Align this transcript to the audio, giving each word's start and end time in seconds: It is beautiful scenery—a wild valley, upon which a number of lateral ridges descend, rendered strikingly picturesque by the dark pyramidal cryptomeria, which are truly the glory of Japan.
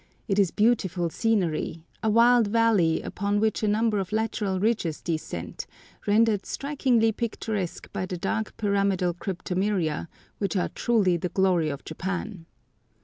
It 0.27 0.39
is 0.39 0.49
beautiful 0.49 1.11
scenery—a 1.11 2.09
wild 2.09 2.47
valley, 2.47 3.03
upon 3.03 3.39
which 3.39 3.61
a 3.61 3.67
number 3.67 3.99
of 3.99 4.11
lateral 4.11 4.59
ridges 4.59 4.99
descend, 4.99 5.67
rendered 6.07 6.43
strikingly 6.47 7.11
picturesque 7.11 7.87
by 7.93 8.07
the 8.07 8.17
dark 8.17 8.57
pyramidal 8.57 9.13
cryptomeria, 9.13 10.07
which 10.39 10.55
are 10.55 10.69
truly 10.69 11.17
the 11.17 11.29
glory 11.29 11.69
of 11.69 11.85
Japan. 11.85 12.47